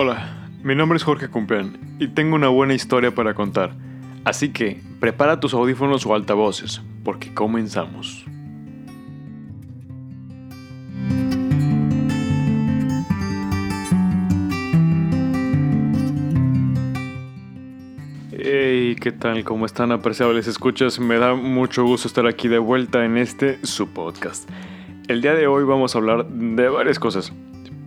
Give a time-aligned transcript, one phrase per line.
[0.00, 3.72] Hola, mi nombre es Jorge Cumpeán y tengo una buena historia para contar.
[4.22, 8.24] Así que prepara tus audífonos o altavoces, porque comenzamos.
[18.30, 19.42] Hey, ¿qué tal?
[19.42, 21.00] ¿Cómo están apreciables escuchas?
[21.00, 24.48] Me da mucho gusto estar aquí de vuelta en este su podcast.
[25.08, 27.32] El día de hoy vamos a hablar de varias cosas.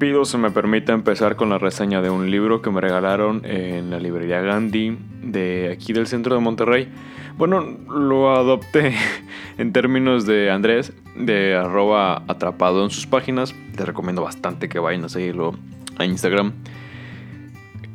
[0.02, 3.92] Pido se me permita empezar con la reseña de un libro que me regalaron en
[3.92, 6.90] la librería Gandhi de aquí del centro de Monterrey.
[7.38, 8.96] Bueno, lo adopté
[9.60, 13.54] en términos de Andrés, de arroba atrapado en sus páginas.
[13.76, 15.54] Te recomiendo bastante que vayan a seguirlo
[16.00, 16.54] a Instagram.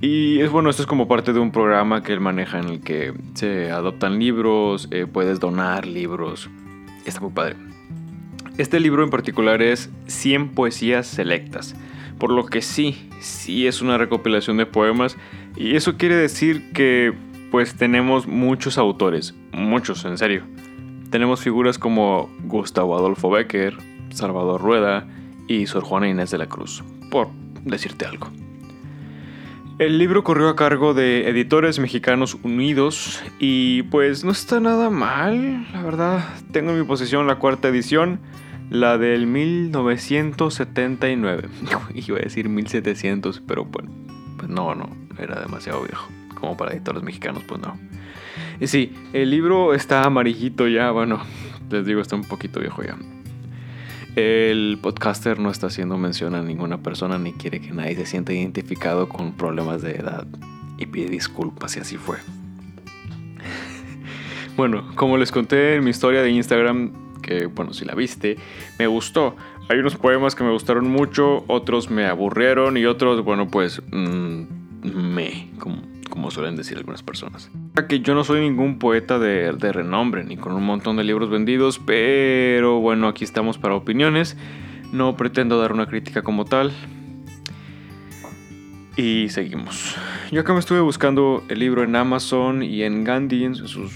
[0.01, 2.80] Y es bueno, esto es como parte de un programa que él maneja en el
[2.82, 6.49] que se adoptan libros, eh, puedes donar libros.
[7.04, 7.57] Está muy padre.
[8.59, 11.74] Este libro en particular es 100 poesías selectas.
[12.18, 15.16] Por lo que sí, sí es una recopilación de poemas.
[15.56, 17.12] Y eso quiere decir que
[17.50, 19.34] pues tenemos muchos autores.
[19.52, 20.42] Muchos, en serio.
[21.10, 23.76] Tenemos figuras como Gustavo Adolfo Becker,
[24.10, 25.06] Salvador Rueda
[25.48, 26.82] y Sor Juana Inés de la Cruz.
[27.10, 27.28] Por
[27.64, 28.30] decirte algo.
[29.78, 35.66] El libro corrió a cargo de Editores Mexicanos Unidos y pues no está nada mal,
[35.70, 36.24] la verdad.
[36.50, 38.20] Tengo en mi posesión la cuarta edición
[38.70, 41.48] la del 1979.
[41.95, 43.90] Iba a decir 1700, pero bueno,
[44.38, 46.09] pues no, no, era demasiado viejo.
[46.34, 47.78] Como para editores mexicanos, pues no.
[48.60, 51.22] Y sí, el libro está amarillito ya, bueno,
[51.70, 52.96] les digo, está un poquito viejo ya.
[54.16, 58.32] El podcaster no está haciendo mención a ninguna persona ni quiere que nadie se sienta
[58.32, 60.26] identificado con problemas de edad
[60.78, 62.16] y pide disculpas si así fue.
[64.56, 68.39] bueno, como les conté en mi historia de Instagram, que, bueno, si la viste,
[68.78, 69.37] me gustó.
[69.69, 74.43] Hay unos poemas que me gustaron mucho, otros me aburrieron y otros, bueno, pues, mmm,
[74.84, 77.50] me, como, como, suelen decir algunas personas.
[77.89, 81.28] Que yo no soy ningún poeta de, de renombre, ni con un montón de libros
[81.28, 84.37] vendidos, pero bueno, aquí estamos para opiniones.
[84.93, 86.73] No pretendo dar una crítica como tal.
[88.97, 89.97] Y seguimos.
[90.31, 93.93] Yo acá me estuve buscando el libro en Amazon y en Gandhi, en sus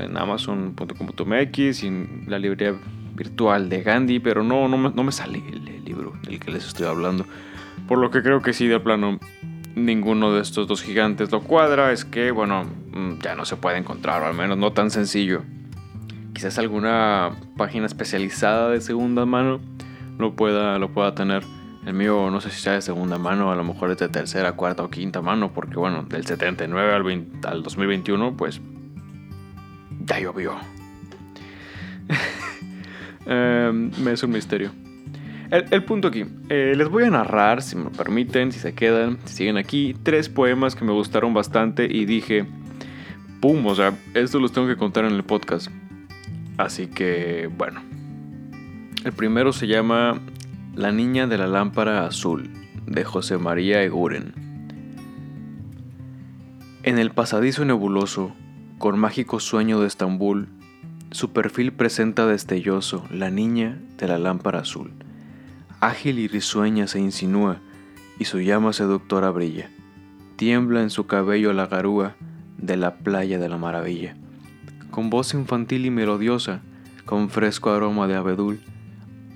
[0.00, 2.74] en amazon.com.mx y en la librería
[3.14, 6.66] virtual de Gandhi, pero no, no, me, no me sale el, libro del que les
[6.66, 7.24] estoy hablando.
[7.86, 9.18] Por lo que creo que sí, de plano,
[9.74, 11.92] ninguno de estos dos gigantes lo cuadra.
[11.92, 15.42] Es que, bueno, mm, ya no se puede encontrar, o al menos no tan sencillo.
[16.34, 19.60] Quizás alguna página especializada de segunda mano
[20.18, 21.42] lo pueda, lo pueda tener.
[21.86, 24.52] El mío no sé si sea de segunda mano, a lo mejor es de tercera,
[24.52, 28.60] cuarta o quinta mano, porque bueno, del 79 al, al 2021, pues
[30.08, 30.54] ya llovió.
[33.26, 34.72] eh, es un misterio.
[35.50, 39.34] El, punto aquí, eh, les voy a narrar, si me permiten, si se quedan, si
[39.34, 42.44] siguen aquí, tres poemas que me gustaron bastante y dije,
[43.40, 43.64] ¡pum!
[43.66, 45.68] O sea, esto los tengo que contar en el podcast.
[46.58, 47.80] Así que, bueno.
[49.04, 50.20] El primero se llama
[50.74, 52.50] La niña de la lámpara azul,
[52.84, 54.34] de José María Eguren.
[56.82, 58.34] En el pasadizo nebuloso,
[58.78, 60.46] con mágico sueño de Estambul,
[61.10, 64.92] su perfil presenta destelloso la niña de la lámpara azul.
[65.80, 67.60] Ágil y risueña se insinúa
[68.20, 69.68] y su llama seductora brilla.
[70.36, 72.14] Tiembla en su cabello la garúa
[72.56, 74.16] de la playa de la maravilla.
[74.92, 76.62] Con voz infantil y melodiosa,
[77.04, 78.60] con fresco aroma de abedul,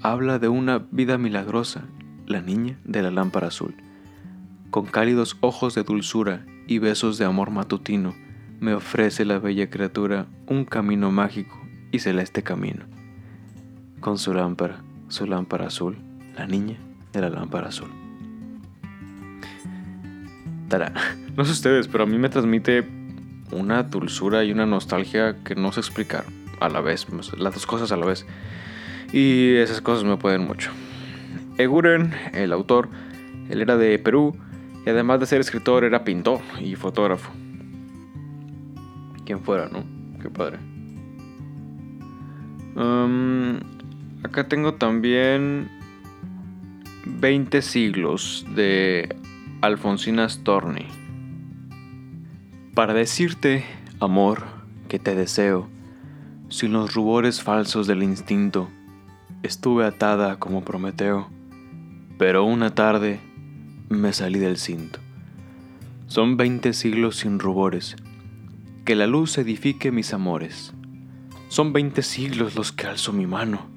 [0.03, 1.83] habla de una vida milagrosa,
[2.27, 3.75] la niña de la lámpara azul.
[4.71, 8.15] Con cálidos ojos de dulzura y besos de amor matutino,
[8.63, 12.85] me ofrece la bella criatura un camino mágico y celeste camino.
[13.99, 15.99] Con su lámpara, su lámpara azul,
[16.37, 16.77] la niña
[17.13, 17.91] de la lámpara azul.
[20.69, 20.93] Tara,
[21.37, 22.87] no sé ustedes, pero a mí me transmite
[23.51, 26.25] una dulzura y una nostalgia que no sé explicar
[26.61, 28.25] a la vez, las dos cosas a la vez.
[29.13, 30.71] Y esas cosas me pueden mucho.
[31.59, 32.91] Eguren, el autor,
[33.51, 34.37] él era de Perú
[34.87, 37.33] y además de ser escritor era pintor y fotógrafo
[39.41, 39.85] fuera, ¿no?
[40.21, 40.59] Qué padre.
[44.25, 45.69] acá tengo también
[47.07, 49.17] 20 siglos de
[49.61, 50.87] Alfonsina Storni.
[52.75, 53.65] Para decirte,
[54.01, 54.45] amor,
[54.89, 55.69] que te deseo,
[56.49, 58.69] sin los rubores falsos del instinto,
[59.43, 61.29] estuve atada como Prometeo,
[62.19, 63.21] pero una tarde
[63.89, 65.01] me salí del cinto.
[66.07, 67.97] Son 20 siglos sin rubores,
[68.85, 70.73] que la luz edifique mis amores.
[71.49, 73.69] Son veinte siglos los que alzo mi mano.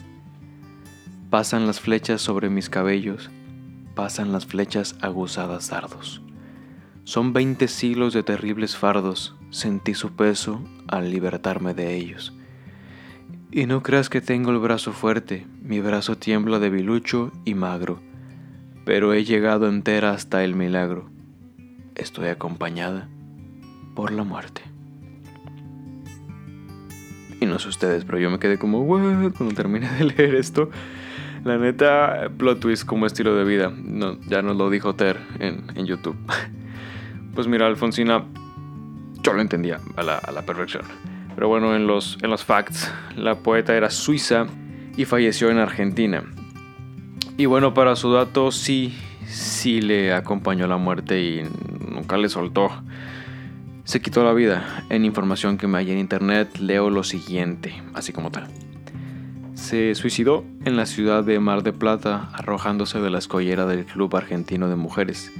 [1.29, 3.29] Pasan las flechas sobre mis cabellos,
[3.93, 6.23] pasan las flechas aguzadas dardos.
[7.03, 12.33] Son veinte siglos de terribles fardos, sentí su peso al libertarme de ellos.
[13.51, 18.01] Y no creas que tengo el brazo fuerte, mi brazo tiembla debilucho y magro,
[18.85, 21.11] pero he llegado entera hasta el milagro.
[21.93, 23.07] Estoy acompañada
[23.93, 24.74] por la muerte.
[27.39, 30.69] Y no sé ustedes, pero yo me quedé como, what, cuando terminé de leer esto.
[31.43, 33.71] La neta, plot twist como estilo de vida.
[33.75, 36.17] No, ya nos lo dijo Ter en, en YouTube.
[37.35, 38.23] Pues mira, Alfonsina,
[39.21, 40.83] yo lo entendía a la, a la perfección.
[41.35, 44.45] Pero bueno, en los, en los facts, la poeta era suiza
[44.95, 46.23] y falleció en Argentina.
[47.37, 48.97] Y bueno, para su dato, sí,
[49.27, 51.43] sí le acompañó la muerte y
[51.89, 52.71] nunca le soltó.
[53.85, 54.83] Se quitó la vida.
[54.89, 58.47] En información que me hay en internet leo lo siguiente, así como tal.
[59.53, 64.15] Se suicidó en la ciudad de Mar de Plata arrojándose de la escollera del Club
[64.15, 65.31] Argentino de Mujeres.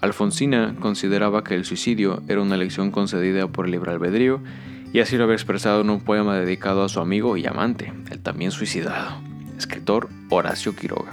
[0.00, 4.40] Alfonsina consideraba que el suicidio era una elección concedida por el libre albedrío
[4.94, 8.20] y así lo había expresado en un poema dedicado a su amigo y amante, el
[8.20, 9.20] también suicidado,
[9.58, 11.12] escritor Horacio Quiroga.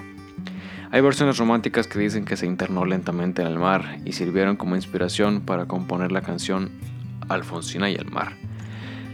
[0.91, 4.75] Hay versiones románticas que dicen que se internó lentamente en el mar y sirvieron como
[4.75, 6.71] inspiración para componer la canción
[7.29, 8.33] Alfonsina y el mar,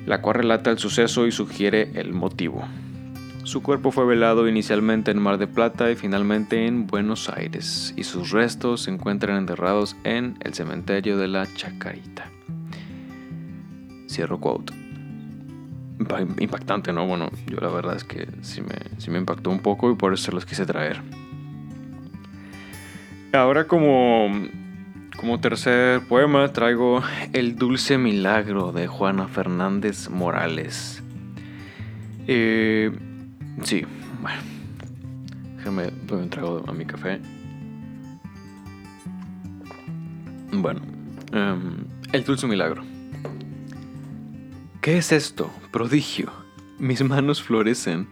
[0.05, 2.63] la cual relata el suceso y sugiere el motivo.
[3.43, 8.05] Su cuerpo fue velado inicialmente en Mar de Plata y finalmente en Buenos Aires, y
[8.05, 12.31] sus restos se encuentran enterrados en el cementerio de la Chacarita.
[14.07, 14.73] Cierro quote.
[16.39, 17.05] Impactante, ¿no?
[17.05, 20.13] Bueno, yo la verdad es que sí me, sí me impactó un poco y por
[20.13, 21.01] eso los quise traer.
[23.35, 24.31] Ahora como,
[25.17, 27.03] como tercer poema traigo
[27.33, 31.03] El dulce milagro de Juana Fernández Morales.
[32.27, 32.91] Eh,
[33.63, 33.83] sí,
[34.21, 34.41] bueno.
[35.57, 37.19] Déjame doy un trago a mi café.
[40.53, 40.79] Bueno,
[41.33, 41.83] um,
[42.13, 42.83] El dulce milagro.
[44.79, 45.51] ¿Qué es esto?
[45.71, 46.31] Prodigio.
[46.79, 48.07] Mis manos florecen.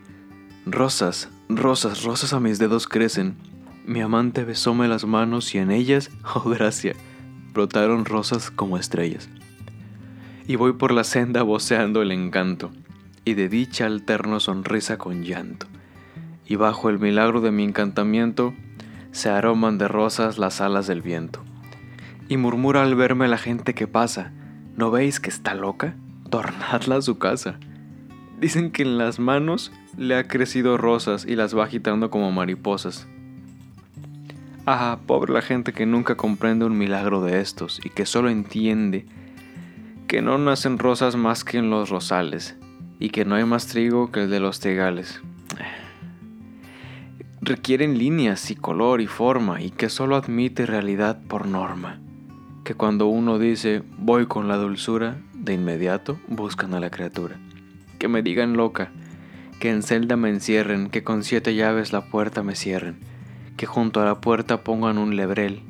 [0.65, 3.52] Rosas, rosas, rosas a mis dedos crecen.
[3.85, 6.93] Mi amante besóme las manos y en ellas, oh gracia,
[7.53, 9.29] brotaron rosas como estrellas.
[10.47, 12.71] Y voy por la senda voceando el encanto,
[13.25, 15.67] y de dicha alterno sonrisa con llanto.
[16.45, 18.53] Y bajo el milagro de mi encantamiento,
[19.11, 21.43] se aroman de rosas las alas del viento.
[22.29, 24.31] Y murmura al verme la gente que pasa,
[24.75, 25.95] ¿no veis que está loca?
[26.33, 27.59] tornadla a su casa.
[28.39, 33.07] Dicen que en las manos le ha crecido rosas y las va agitando como mariposas.
[34.65, 39.05] Ah, pobre la gente que nunca comprende un milagro de estos y que solo entiende
[40.07, 42.55] que no nacen rosas más que en los rosales
[42.97, 45.21] y que no hay más trigo que el de los tegales.
[47.41, 51.99] Requieren líneas y color y forma y que solo admite realidad por norma.
[52.63, 57.35] Que cuando uno dice voy con la dulzura, de inmediato buscan a la criatura.
[57.99, 58.91] Que me digan loca,
[59.59, 62.99] que en celda me encierren, que con siete llaves la puerta me cierren,
[63.63, 65.61] que junto a la puerta pongan un lebrel,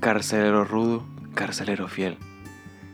[0.00, 1.04] carcelero rudo,
[1.34, 2.16] carcelero fiel.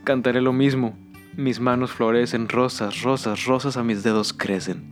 [0.03, 0.99] Cantaré lo mismo,
[1.37, 4.83] mis manos florecen, rosas, rosas, rosas a mis dedos crecen,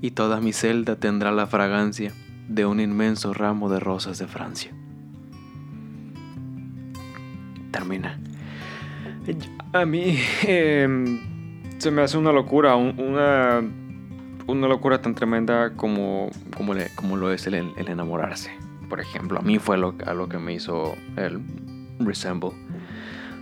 [0.00, 2.12] y toda mi celda tendrá la fragancia
[2.48, 4.72] de un inmenso ramo de rosas de Francia.
[7.70, 8.18] Termina.
[9.74, 11.20] A mí em,
[11.78, 13.62] se me hace una locura, una,
[14.48, 18.50] una locura tan tremenda como, como, como lo es el, enamorarse.
[18.88, 21.40] Por ejemplo, a mí fue lo, a lo que me hizo el
[21.98, 22.50] Resemble.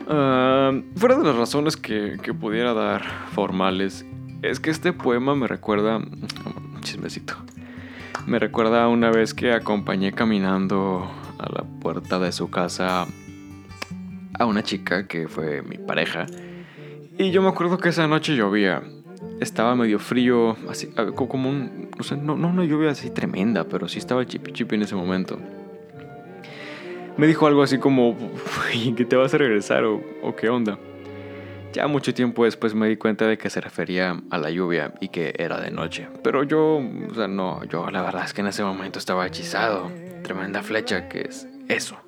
[0.09, 4.07] Ah, fuera de las razones que, que, pudiera dar formales,
[4.43, 6.01] es que este poema me recuerda.
[6.83, 7.35] Chismecito.
[8.27, 13.07] Me recuerda una vez que acompañé caminando a la puerta de su casa
[14.39, 16.27] a una chica que fue mi pareja.
[17.19, 18.83] Y yo me acuerdo que esa noche llovía.
[19.41, 21.91] Estaba medio frío, así como un.
[21.97, 24.95] No sé, no, no una lluvia así tremenda, pero sí estaba chipi chipi en ese
[24.95, 25.39] momento.
[27.17, 28.17] Me dijo algo así como:
[28.97, 30.79] ¿Que te vas a regresar o, o qué onda?
[31.73, 35.09] Ya mucho tiempo después me di cuenta de que se refería a la lluvia y
[35.09, 36.09] que era de noche.
[36.23, 36.77] Pero yo,
[37.11, 39.91] o sea, no, yo la verdad es que en ese momento estaba hechizado.
[40.23, 41.99] Tremenda flecha que es eso.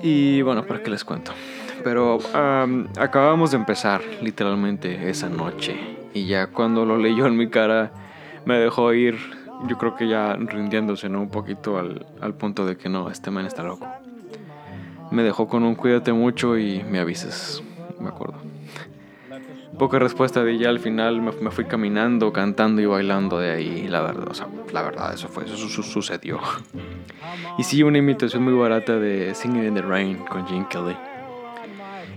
[0.00, 1.32] Y bueno, ¿para qué les cuento?
[1.82, 2.20] Pero
[2.96, 6.01] acabamos de empezar literalmente esa noche.
[6.14, 7.92] Y ya cuando lo leyó en mi cara,
[8.44, 9.16] me dejó ir,
[9.66, 11.22] yo creo que ya rindiéndose, ¿no?
[11.22, 13.86] Un poquito al, al punto de que no, este man está loco.
[15.10, 17.62] Me dejó con un cuídate mucho y me avisas,
[18.00, 18.52] me acuerdo.
[19.78, 23.88] Poca respuesta de ella al final me, fui caminando, cantando y bailando de ahí.
[23.88, 26.38] La verdad, o sea, la verdad, eso fue, eso sucedió.
[27.58, 30.96] Y sí, una imitación muy barata de Singing in the Rain con Gene Kelly.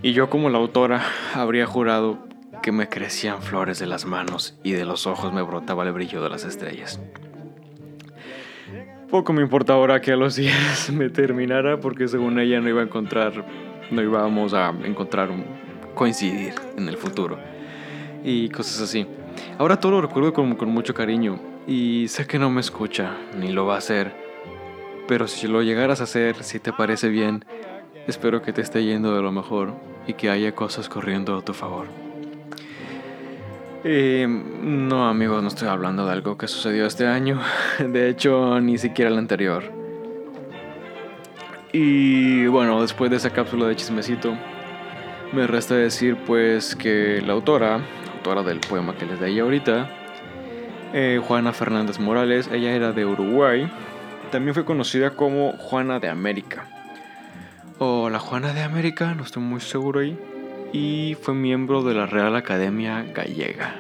[0.02, 1.02] Y yo como la autora
[1.34, 2.20] habría jurado
[2.66, 6.24] que me crecían flores de las manos y de los ojos me brotaba el brillo
[6.24, 7.00] de las estrellas.
[9.08, 12.82] Poco me importa ahora que a los días me terminara porque según ella no iba
[12.82, 13.46] a encontrar,
[13.92, 15.30] no íbamos a encontrar
[15.94, 17.38] coincidir en el futuro
[18.24, 19.06] y cosas así.
[19.60, 23.52] Ahora todo lo recuerdo con, con mucho cariño y sé que no me escucha ni
[23.52, 24.12] lo va a hacer,
[25.08, 27.46] pero si lo llegaras a hacer, si te parece bien,
[28.08, 29.76] espero que te esté yendo de lo mejor
[30.08, 32.05] y que haya cosas corriendo a tu favor.
[33.88, 37.40] Eh, no, amigos, no estoy hablando de algo que sucedió este año.
[37.78, 39.64] De hecho, ni siquiera el anterior.
[41.72, 44.36] Y bueno, después de esa cápsula de chismecito,
[45.34, 47.80] me resta decir pues que la autora,
[48.16, 49.88] autora del poema que les ahí ahorita,
[50.92, 53.72] eh, Juana Fernández Morales, ella era de Uruguay,
[54.32, 56.68] también fue conocida como Juana de América.
[57.78, 60.18] O la Juana de América, no estoy muy seguro ahí
[60.76, 63.80] y fue miembro de la Real Academia Gallega.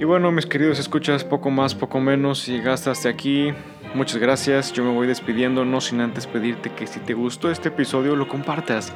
[0.00, 3.52] Y bueno, mis queridos escuchas, poco más, poco menos, si llegaste hasta aquí,
[3.94, 4.72] muchas gracias.
[4.72, 8.26] Yo me voy despidiendo, no sin antes pedirte que si te gustó este episodio lo
[8.26, 8.90] compartas,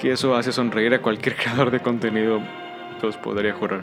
[0.00, 2.40] que eso hace sonreír a cualquier creador de contenido,
[3.02, 3.82] los podría jurar.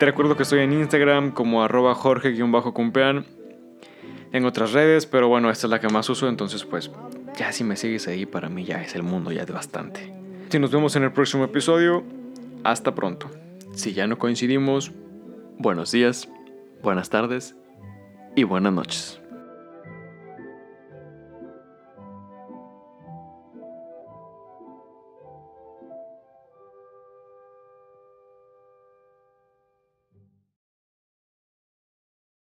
[0.00, 3.26] Te recuerdo que estoy en Instagram como arroba jorge-cumpean,
[4.32, 6.90] en otras redes, pero bueno, esta es la que más uso, entonces pues
[7.40, 10.12] ya si me sigues ahí para mí ya es el mundo ya de bastante.
[10.50, 12.04] Si nos vemos en el próximo episodio,
[12.64, 13.30] hasta pronto.
[13.72, 14.92] Si ya no coincidimos,
[15.56, 16.28] buenos días,
[16.82, 17.56] buenas tardes
[18.36, 19.19] y buenas noches.